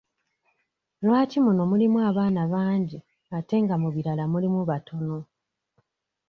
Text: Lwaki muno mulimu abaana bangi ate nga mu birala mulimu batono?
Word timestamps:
Lwaki 1.05 1.37
muno 1.45 1.61
mulimu 1.71 1.97
abaana 2.09 2.41
bangi 2.53 2.99
ate 3.37 3.55
nga 3.63 3.75
mu 3.81 3.89
birala 3.95 4.23
mulimu 4.31 4.59
batono? 4.69 5.17